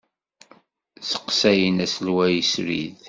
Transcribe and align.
Sseqsayen 1.01 1.77
aselway 1.85 2.35
srid. 2.51 2.93